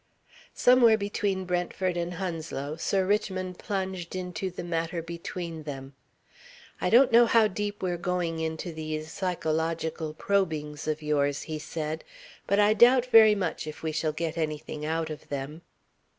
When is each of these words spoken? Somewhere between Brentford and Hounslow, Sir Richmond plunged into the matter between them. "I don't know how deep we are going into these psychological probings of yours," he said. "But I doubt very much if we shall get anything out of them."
Somewhere 0.55 0.97
between 0.97 1.45
Brentford 1.45 1.95
and 1.95 2.15
Hounslow, 2.15 2.75
Sir 2.77 3.05
Richmond 3.05 3.59
plunged 3.59 4.15
into 4.15 4.49
the 4.49 4.63
matter 4.63 4.99
between 4.99 5.61
them. 5.61 5.93
"I 6.81 6.89
don't 6.89 7.11
know 7.11 7.27
how 7.27 7.47
deep 7.47 7.83
we 7.83 7.91
are 7.91 7.97
going 7.97 8.39
into 8.39 8.73
these 8.73 9.11
psychological 9.11 10.15
probings 10.15 10.87
of 10.87 11.03
yours," 11.03 11.43
he 11.43 11.59
said. 11.59 12.03
"But 12.47 12.57
I 12.59 12.73
doubt 12.73 13.05
very 13.11 13.35
much 13.35 13.67
if 13.67 13.83
we 13.83 13.91
shall 13.91 14.11
get 14.11 14.39
anything 14.39 14.83
out 14.87 15.11
of 15.11 15.29
them." 15.29 15.61